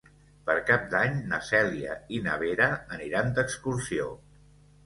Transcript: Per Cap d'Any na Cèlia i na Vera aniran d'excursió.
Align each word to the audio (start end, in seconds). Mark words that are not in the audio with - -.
Per 0.45 0.53
Cap 0.69 0.87
d'Any 0.93 1.19
na 1.33 1.39
Cèlia 1.49 1.97
i 2.17 2.21
na 2.29 2.39
Vera 2.45 2.71
aniran 2.97 3.31
d'excursió. 3.37 4.13